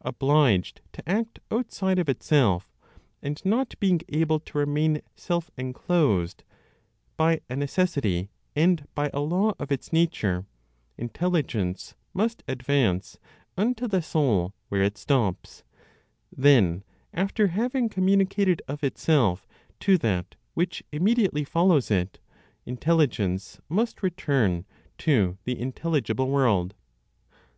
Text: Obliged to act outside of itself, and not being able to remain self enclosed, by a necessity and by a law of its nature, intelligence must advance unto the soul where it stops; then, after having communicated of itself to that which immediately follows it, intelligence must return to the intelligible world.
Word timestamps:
Obliged 0.00 0.80
to 0.94 1.06
act 1.06 1.40
outside 1.50 1.98
of 1.98 2.08
itself, 2.08 2.72
and 3.20 3.44
not 3.44 3.78
being 3.80 4.00
able 4.08 4.40
to 4.40 4.56
remain 4.56 5.02
self 5.14 5.50
enclosed, 5.58 6.42
by 7.18 7.42
a 7.50 7.56
necessity 7.56 8.30
and 8.56 8.86
by 8.94 9.10
a 9.12 9.20
law 9.20 9.52
of 9.58 9.70
its 9.70 9.92
nature, 9.92 10.46
intelligence 10.96 11.94
must 12.14 12.42
advance 12.48 13.18
unto 13.58 13.86
the 13.86 14.00
soul 14.00 14.54
where 14.70 14.80
it 14.80 14.96
stops; 14.96 15.64
then, 16.34 16.82
after 17.12 17.48
having 17.48 17.90
communicated 17.90 18.62
of 18.66 18.82
itself 18.82 19.46
to 19.80 19.98
that 19.98 20.34
which 20.54 20.82
immediately 20.92 21.44
follows 21.44 21.90
it, 21.90 22.20
intelligence 22.64 23.60
must 23.68 24.02
return 24.02 24.64
to 24.96 25.36
the 25.44 25.60
intelligible 25.60 26.28
world. 26.30 26.74